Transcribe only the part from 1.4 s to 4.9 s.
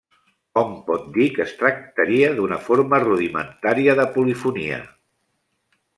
es tractaria d'una forma rudimentària de polifonia.